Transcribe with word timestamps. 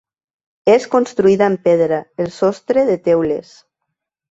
És 0.75 0.87
construïda 0.95 1.51
en 1.51 1.59
pedra, 1.69 2.01
el 2.25 2.33
sostre 2.39 2.87
de 2.91 2.99
teules. 3.11 3.55